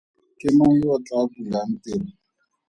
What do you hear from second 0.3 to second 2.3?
Ke mang yo o tlaa bulang tiro?